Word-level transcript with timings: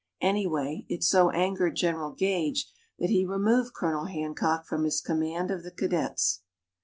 Anyway, 0.23 0.83
it 0.89 1.03
so 1.03 1.29
angered 1.29 1.75
General 1.75 2.09
Gage 2.11 2.71
that 2.97 3.11
he 3.11 3.23
removed 3.23 3.75
Colonel 3.75 4.05
Hancock 4.05 4.65
from 4.65 4.83
his 4.83 4.99
command 4.99 5.51
of 5.51 5.61
the 5.61 5.69
cadets. 5.69 6.41